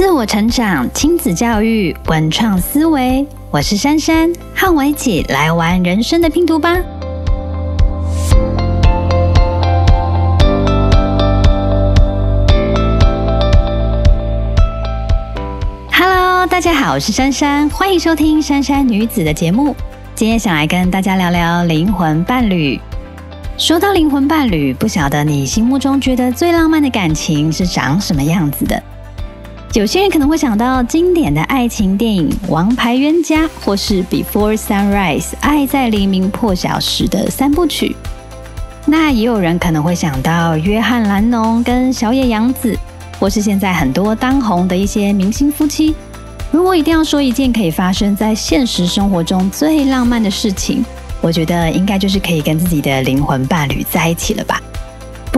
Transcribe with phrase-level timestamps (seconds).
[0.00, 6.74] 自我成长、亲子教育、文创思维，我是珊珊，和我一起来玩人生的拼图吧。
[15.92, 19.76] Hello，大家好，我是珊珊，欢迎收听珊珊女子的节目。
[20.14, 22.80] 今天想来跟大家聊聊灵魂伴侣。
[23.58, 28.82] 说到灵魂伴侣，不晓得你心目中觉得最浪漫的感情是长什么样子的？
[29.74, 37.94] 有些人可能会想到经典的爱情电影《王牌冤家》，或是《Before Sunrise》爱在黎明破晓时的三部曲。
[38.84, 42.76] 那也有人可能会想到约翰·兰农跟小野洋子，
[43.20, 45.94] 或是现在很多当红的一些明星夫妻。
[46.50, 50.84] 如果一定要说一件可以发生在现实生活中最浪漫的事情，
[51.20, 54.60] 我觉得应该就是可以跟自己的灵魂伴侣在一起了吧。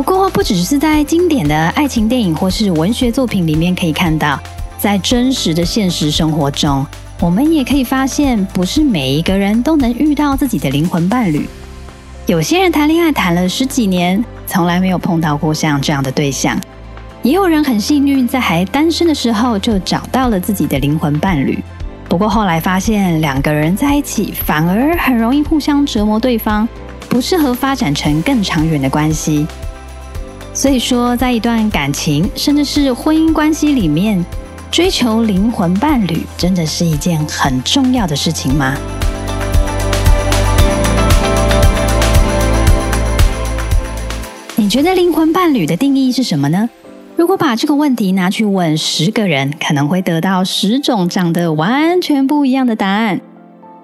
[0.05, 4.37] 不过，不只是在经典的爱情电影或是文学作品里面可以看到，
[4.77, 6.85] 在真实的现实生活中，
[7.21, 11.49] 我们也可以发现，不是每一个人都能遇到自己的灵魂伴侣。
[12.27, 16.59] 有些人谈恋爱谈了十几年，从来没有碰到过像这样的对象；
[17.23, 21.63] 也有人很幸运，在还单身的时候就找到了自己的灵魂伴侣。
[22.09, 26.69] 不过后来发现，两个人在一起反而很容易互相折磨对方，
[27.09, 29.47] 不适合发展成更长远的关系。
[30.55, 34.23] 所以说，在一段感情，甚至是婚姻关系里面，
[34.71, 38.77] 追求灵魂伴侣，真的是一件很重要的事情吗？
[44.55, 46.69] 你觉得灵魂伴侣的定义是什么呢？
[47.17, 53.19] 如果把这个问题拿去问十个人，可能会得到十种长得完全不一样的答案。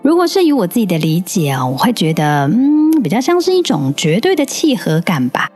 [0.02, 5.48] 如果是以我自己的理解啊，我会觉得，嗯，比较像是一种绝对的契合感吧。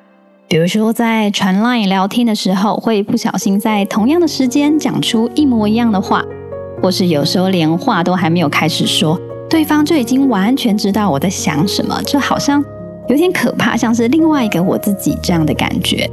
[0.53, 6.23] 比如说，在传 Line 聊天的时候，会不小心在同样的时间讲出一模一样的话，
[6.83, 12.63] 或是有时候连话都还没有开始说，对方就已经完全知道我在想什么，就好像
[13.09, 16.07] 有点可怕，像是另外一个我自己这样的感觉。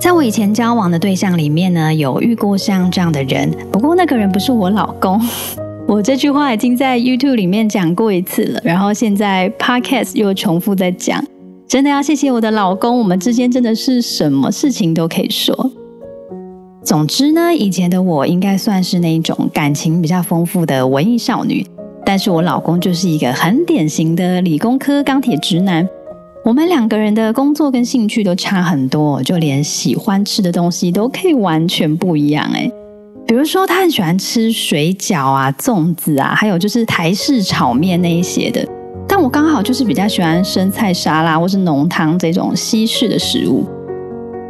[0.00, 5.20] 在我以前交往的对象里面呢，有遇过像这样的人，不过那个人不是我老公。
[5.86, 11.22] 我这句话已经在 YouTube 里面讲过一次了，然后现在 Podcast 又重复在讲。
[11.68, 15.70] 真的要谢谢我的老公，我们之间真的是什么事情都可以说。
[16.82, 21.66] 总之呢，以前的我应该算是那一种感情比较丰富的文艺少女，
[22.06, 25.86] 但是我老公就是一个很典型的理工科钢铁直男。
[26.42, 32.50] 我们两个人的工作跟兴趣都差很多，就连喜欢吃的东西都可以完全不一样。
[32.54, 32.72] 诶
[33.26, 38.66] 比如说他很喜欢吃水饺啊、粽子啊，还有就是台式炒面那一些的。
[39.18, 43.66] 我刚好就是比较喜欢生菜沙拉或是浓汤这种西式的食物。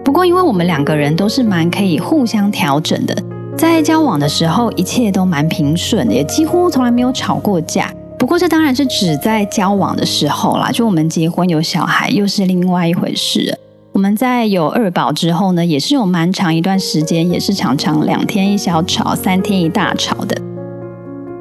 [0.04, 3.14] 不过，因为我们两个人都是蛮可以互相调整的，
[3.56, 7.92] 在交往的时候一切都蛮平顺，也几乎从来没有吵过架。
[8.18, 13.58] 不过，这当然是只在交往的时候啦，就我们结婚有小孩又是另外一回事。
[13.92, 20.40] 我们在有二宝之后呢，也是有蛮长一段时间，也是常常两天一小吵，三天一大吵的。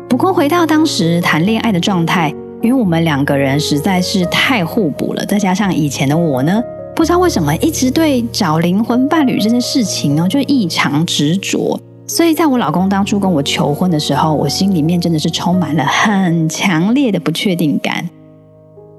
[0.09, 2.33] 不过，回到当时谈恋爱的状态。
[2.61, 6.61] 因为我们两个人实在是太互补了，再加上以前的我呢，
[6.95, 18.09] 不知道为什么一直对找灵魂伴侣这件事情呢就异常执着，所以在我老公当初跟我求婚的时候，我心里面真的是充满了很强烈的不确定感。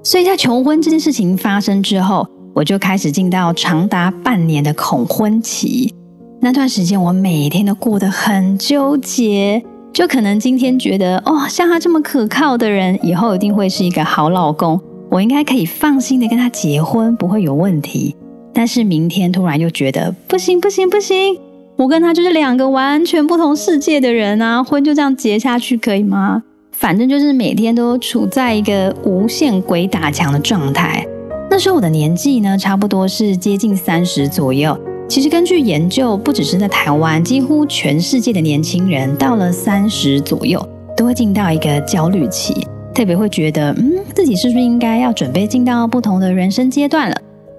[0.01, 2.25] 所以在求婚这件事情发生之后，
[2.55, 5.93] 我就开始进到长达半年的恐婚期。
[6.39, 9.61] 那段时间，我每天都过得很纠结。
[9.91, 14.79] 就可能今天觉得哦，像他这么可靠的人，以后一定会是一个好老公，
[15.09, 18.15] 我应该可以放心的跟他结婚，不会有问题。
[18.53, 21.37] 但是明天突然又觉得不行不行不行，
[21.75, 26.43] 我跟他就是两个完全不同世界的人啊，婚就这样结下去可以吗？
[26.71, 31.05] 反正就是每天都处在一个无限鬼打墙的状态。
[31.51, 34.79] 那时候我的年纪呢，差不多是接近三十左右。
[35.09, 40.63] 其实根据研究，不只是在台湾，几乎全世界的年轻人到了三十左右，
[40.95, 42.55] 都会进到一个焦虑期，
[42.93, 47.15] 特别会觉得，嗯，自己是不是应该要准备进到不同的人生阶段了？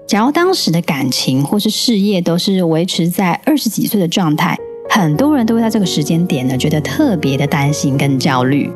[0.07, 4.57] 假如当时的感情或是事业都是维持在二十几岁的状态，
[4.89, 8.71] 很多人都会在这个时间点呢，觉得特别的担心跟焦虑。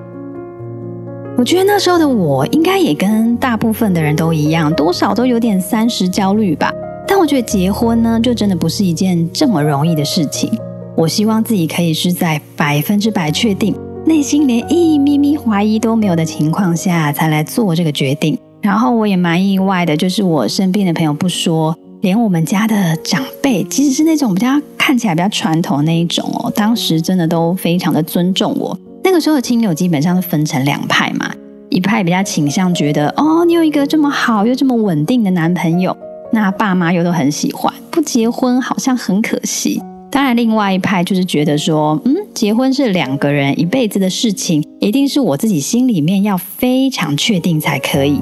[1.38, 6.70] 我觉得那时候的我，应该也跟大部分的人都一样，多少都有点三十焦虑吧。
[7.08, 10.52] 但我觉得结婚呢，就真的不是一件这么容易的事情。
[10.98, 13.76] 我希望自己可以是在百分之百确定，
[14.06, 18.38] 内心连一咪咪怀疑都没有的情况下，才来做这个决定。
[18.62, 28.78] 然后我也蛮意外的，就是我身边的朋友不说，连我们家的长辈，即使是那种比较看起来比较传统那一种哦，当时真的都非常的尊重我。
[29.04, 31.32] 那个时候的亲友基本上是分成两派嘛，
[31.70, 35.96] 一派比较倾向觉得哦，你有一个这么好又这么稳定的男朋友，
[36.36, 39.82] 那爸妈又都很喜欢，不结婚好像很可惜。
[40.12, 48.22] 当然，另外一派就是觉得说，嗯，结婚是两个人一辈子的事情，一定是我自己心里面要非常确定才可以。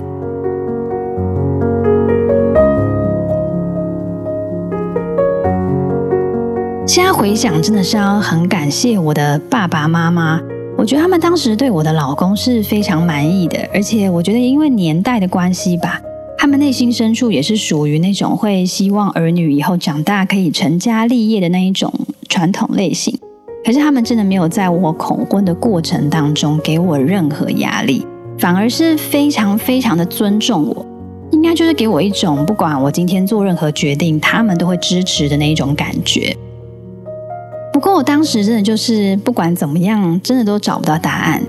[6.86, 10.40] 现在回想，真的是要很感谢我的爸爸妈妈。
[10.78, 16.00] 我觉得他们当时对我的老公是非常满意的，而且我觉得因为年代的关系吧，
[16.44, 21.90] 他们内心深处也是属于那种会希望儿女以后长大可以成家立业的那一种
[22.28, 23.18] 传统类型。
[23.64, 28.06] 可是他们真的没有在我恐婚的过程当中给我任何压力，
[28.38, 30.86] 反而是非常非常的尊重我，
[31.32, 36.36] 应该就是给我一种不管我今天做任何决定，他们都会支持的那一种感觉。
[37.72, 41.42] 不过我当时真的就是不管怎么样，真的都找不到答案。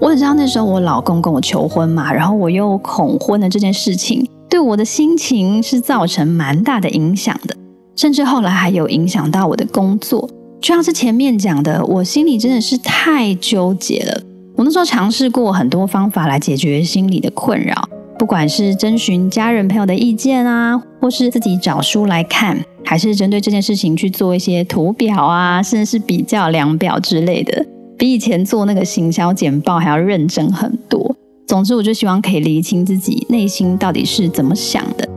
[0.00, 4.24] 我很知道那时候我老公跟我求婚嘛，然后我又恐婚的这件事情，
[4.56, 7.54] 对我的心情是造成蛮大的影响的，
[7.94, 10.26] 甚至后来还有影响到我的工作。
[10.62, 14.22] 就像是前面讲的，我心里真的是太纠结了。
[14.56, 17.86] 我那时候尝试过很多方法来解决心理的困扰。
[18.18, 27.66] 不管是征询家人朋友的意见啊，或是自己找书来看，还是针对这件事情去做一些图表啊，甚至是比较量表之类的，
[27.98, 31.14] 比以前做那个行销简报还要认真很多。
[31.46, 35.08] 总之，我就希望可以理清自己内心到底是怎么想的。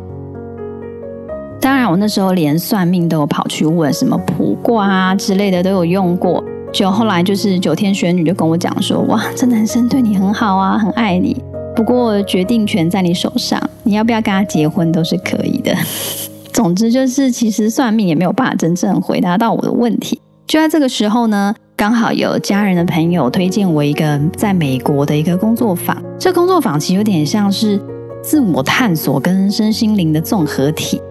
[1.60, 6.44] 当然，我那时候连算命都有跑去问，什么卜卦啊之类的都有用过。
[6.72, 11.36] 就后来就是九天玄女就跟我讲说：“哇，这男生对你很好啊，很爱你。”
[11.76, 15.76] 不过决定权在你手上，你要不要跟他结婚都是可以的。
[16.54, 20.22] 总之就是，其实算命也没有办法真正回答到我的问题。
[20.46, 25.96] 就在这个时候呢，刚好有家人的朋友推荐我一个在美国的一个工作坊。
[26.20, 27.80] 这工作坊其实有点像是
[28.22, 31.02] 自我探索跟身心灵的综合体。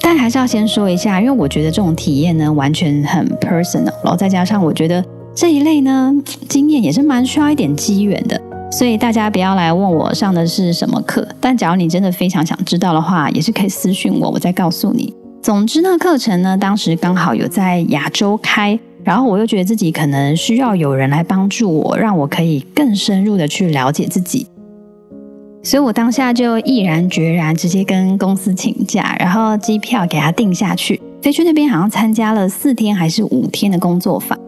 [0.00, 6.12] 但还是要先说一下，因为我觉得这种体验呢，完全很 personal，然后再加上我觉得这一类呢，
[6.48, 8.36] 经验也是蛮需要一点机缘的。
[8.72, 15.14] 所以大家不要来问我上的是什么课，但假如你真的非常想知道的话，也是可以私讯我，我再告诉你。
[15.40, 24.46] 总之呢，课程呢当时刚好有在亚洲开，然后我又觉得自己可能需要有人来帮助我，让我可以更深入的去了解自己，
[25.62, 34.38] 所以我当下就毅然决然直接跟公司请假，然后机票给他订下去，飞去那边好像参加了四天还是五天的工作坊。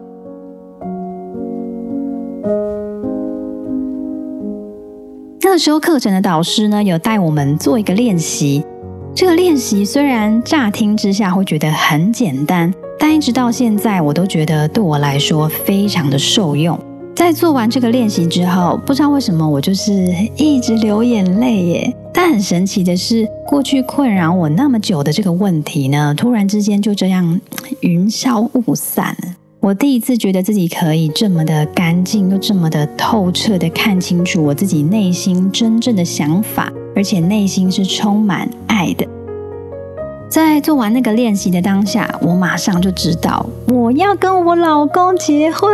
[5.45, 8.65] 那时候，课程的导师呢有带我们做一个练习。
[9.13, 16.79] 这个练习虽然乍听之下会觉得很简单，但一直到现在，我都觉得对我来说非常的受用。
[17.15, 19.91] 在做完这个练习之后，不知道为什么我就是
[20.35, 21.95] 一直流眼泪耶。
[22.11, 27.39] 但很神奇的是，过去困扰我那么久的这个问题呢，突然之间就这样
[27.81, 29.15] 云消雾散。
[29.59, 39.07] 我第一次觉得自己可以这么的干净，又这么的透彻的看清楚我自己内心真正的想法，而且内心是充满爱的。
[40.33, 45.69] 在做完那个练习的当下，我马上就知道我要跟我老公结婚，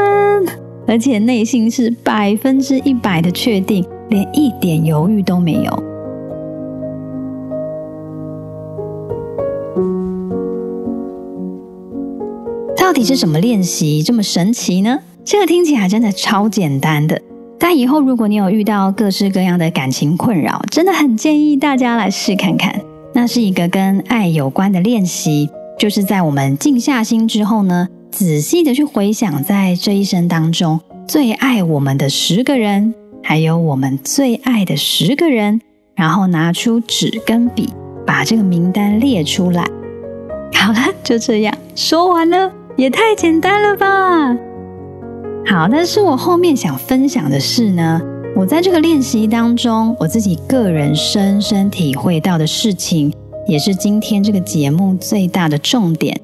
[0.86, 5.83] 而且内心是百分之一百的确定，连一点犹豫都没有。
[12.75, 15.00] 到底是什么练习这么神奇呢？
[15.24, 17.22] 这个听起来真的超简单的。
[17.57, 22.77] 但以后如果你有遇到各式各样的感情困扰，真的很建议大家来试看看。
[23.19, 35.59] 那是一个跟爱有关的练习，就是在我们静下心之后呢，仔细的去回想在这一生当中最爱我们的十个人，还有我们最爱的十个人，
[35.95, 37.67] 然后拿出纸跟笔，
[38.07, 39.65] 把这个名单列出来。
[40.53, 42.49] 好了，就这样说完了。
[42.77, 44.33] 也太简单了吧！
[45.45, 48.01] 好，但是我后面想分享的是呢，
[48.36, 53.13] 我在这个练习当中，我自己个人深深体会到的事情，
[53.48, 56.19] 也是今天这个节目最大的重点。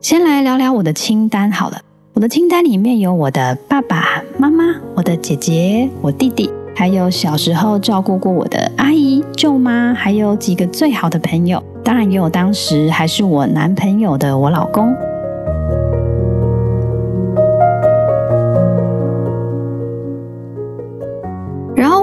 [0.00, 1.80] 先来聊聊我的清单好了，
[2.14, 4.64] 我的清单里面有我的爸爸妈妈、
[4.94, 14.94] 我的姐姐、我弟弟，还有小时候照顾过我的阿姨、舅妈，还有几个最好的朋友，当然也有当时还是我男朋友的我老公。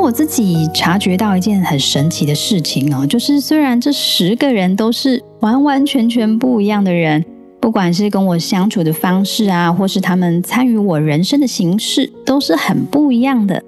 [0.04, 7.24] 我自己察觉到一件很神奇的事情哦，就是虽然这十个人都是完完全全不一样的人，
[7.62, 13.64] 不管是跟我相处的方式啊，或是他们参与我人生的形式，都是很不一样的。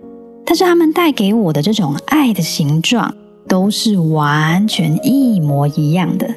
[0.45, 3.15] 但是他们带给我的这种爱的形状，
[3.47, 6.29] 都是完全一模一样的。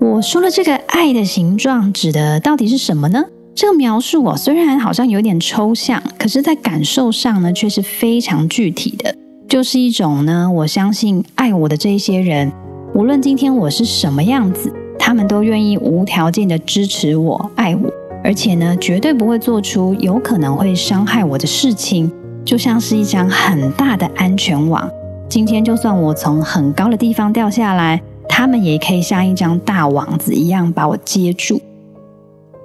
[0.00, 3.24] 我说了这个爱的形状指的到底是什么呢？
[3.54, 9.14] 这个描述哦，虽然好像有点抽象，可是，在感受上呢，却是非常具体的。
[9.48, 12.50] 就是一种呢，我相信爱我的这一些人，
[12.94, 17.88] 无论今天我是什么样子，他们都愿意无条件的支持我、爱我，
[18.24, 22.10] 而且呢，绝对不会做出有可能会伤害我的事情。
[22.44, 24.90] 就像是一张很大的安全网，
[25.28, 28.02] 今天就算我从很高的地方掉下来。
[28.28, 31.60] 他们也可以像一张大网子一样把我接住，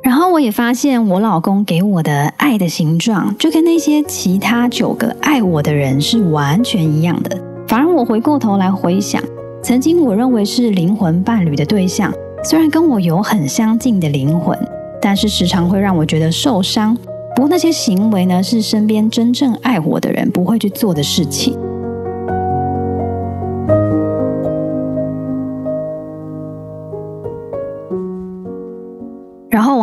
[0.09, 7.39] 然后我也发现我老公给我的爱的形状，就跟那些其他九个爱我的人是完全一样的。
[7.67, 9.21] 反而我回过头来回想，
[9.61, 12.11] 曾经我认为是灵魂伴侣的对象，
[12.43, 14.57] 虽然跟我有很相近的灵魂，
[14.99, 16.97] 但是时常会让我觉得受伤。
[17.35, 21.55] 不过那些行为呢，是身边真正爱我的人不会去做的事情。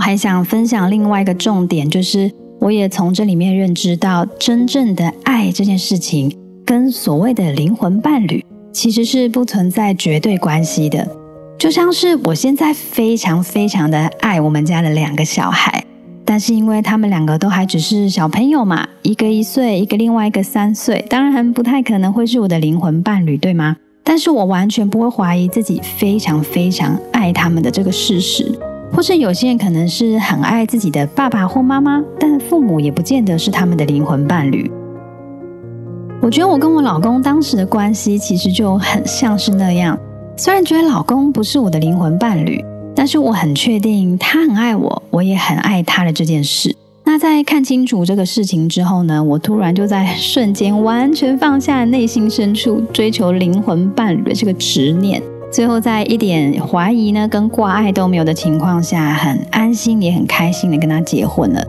[0.06, 6.32] 还想分享另外一个重点，就是我也从这里面认知到，真正的爱这件事情
[6.64, 8.40] 跟所谓的灵魂伴侣
[8.72, 11.08] 其实是不存在绝对关系的。
[11.58, 15.84] 就像是我现在非常非常的爱我们家的两个小孩，
[16.24, 23.74] 但是因为他们两个都还只是小朋友嘛，一个一岁，一个另外一个三岁，当然不太可能会是我的灵魂伴侣，对吗？
[24.04, 28.56] 但是我完全不会怀疑自己非常非常爱他们的这个事实。
[28.92, 34.70] 或是有些人可能是很爱自己的爸爸或妈妈，但父母也不见得是他们的灵魂伴侣。
[36.22, 39.98] 我觉得我跟我老公当时的关系其实就很像是那样。
[40.36, 42.64] 虽然觉得老公不是我的灵魂伴侣，
[42.94, 46.74] 但是我很确定他很爱我，我也很爱他的这件事。
[47.04, 55.22] 那在看清楚这个事情之后呢，我突然就在瞬间完全放下内心深处追求灵魂伴侣的这个执念。
[55.56, 61.64] 最后，在一点怀疑呢跟挂碍都没有的情况下，很安心也很开心的跟他结婚了。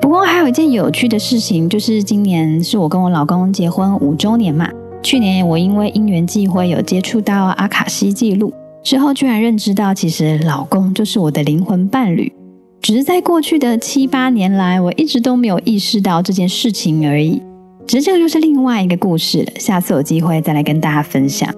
[0.00, 4.70] 不过，还有一件有趣的事情，就是今年是我跟我老公结婚五周年嘛。
[5.02, 8.54] 去年我因为因缘际会有接触到阿卡西记录
[8.84, 12.32] 之后，居然认知到其实老公就是我的灵魂伴侣，
[12.80, 17.42] 只是在过去的七八年来，我一直都没有意识到这件事情而已。
[17.84, 21.52] 只是这个就是另外一个故事了，下次有机会再来跟大家分享。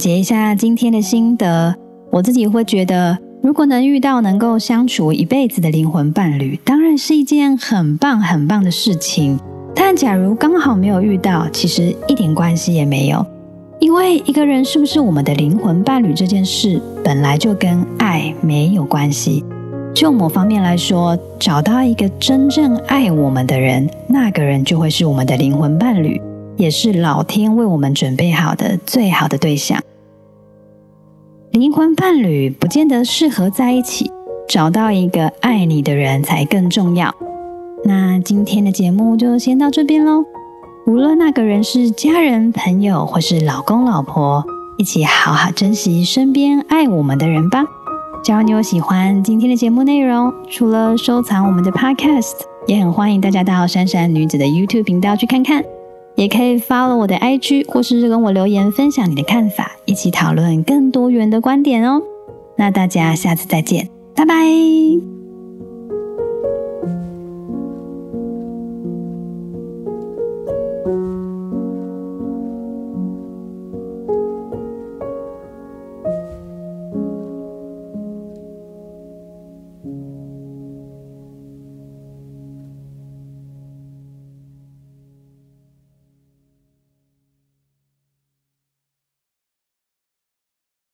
[0.00, 1.76] 结一下今天的心得，
[2.10, 9.38] 我自己会觉得，如果能遇到能够相处一辈子的灵魂伴侣，当然是一件很棒很棒的事情。
[9.74, 13.24] 但假如刚好没有遇到，其实一点关系也没有，
[13.78, 19.44] 因为一个人是不是我们的灵魂伴侣这件事，本来就跟爱没有关系。
[19.94, 26.18] 就某方面来说，找到一个真正爱我们的人，那个人就会是我们的灵魂伴侣。
[26.56, 29.82] 也是老天为我们准备好的最好的对象。
[31.52, 34.08] 灵魂伴侣不见得适合在一起，
[34.48, 37.12] 找到一个爱你的人才更重要。
[37.84, 40.22] 那今天的节目就先到这边喽。
[40.86, 44.44] 无论那个人是家人、朋友，或是老公、老婆，
[44.78, 47.64] 一起好好珍惜身边爱我们的人吧。
[48.22, 55.64] 只要你有喜欢今天的节目内容，除了收藏我们的 Podcast，也很欢迎大家到珊珊女子的 YouTube 频道去看看。
[56.16, 62.02] 也可以 follow 我的 IG，或是跟我留言分享你的看法，一起讨论更多元的观点哦。
[62.56, 65.19] 那大家下次再见，拜拜。